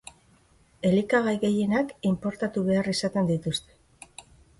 [0.91, 4.23] Elikagai gehienak inportatu behar izaten dituzte.